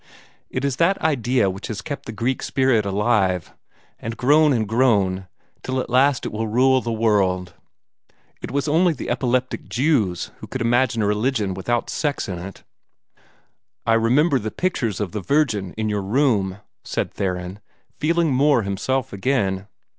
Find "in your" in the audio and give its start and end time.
15.77-16.01